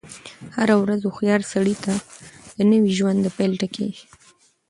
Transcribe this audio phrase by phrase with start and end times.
[0.57, 1.93] هره ورځ هوښیار سړي ته
[2.55, 3.97] د نوی ژوند د پيل ټکی يي.